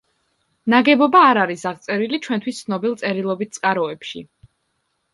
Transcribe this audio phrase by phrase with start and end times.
[0.73, 4.29] ნაგებობა არ არის აღწერილი ჩვენთვის ცნობილ წერილობით წყაროებში.